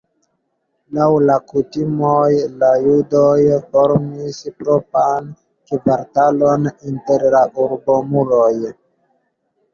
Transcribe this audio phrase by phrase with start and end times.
[0.97, 2.29] Laŭ la kutimoj
[2.63, 3.35] la judoj
[3.75, 5.29] formis propran
[5.73, 8.51] kvartalon inter la urbomuroj.